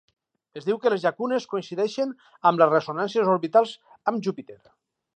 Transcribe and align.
Es 0.59 0.63
diu 0.69 0.79
que 0.85 0.91
les 0.93 1.05
llacunes 1.07 1.45
coincideixen 1.51 2.15
amb 2.51 2.65
les 2.65 2.75
ressonàncies 2.75 3.33
orbitals 3.37 3.79
amb 4.15 4.29
Júpiter. 4.29 4.61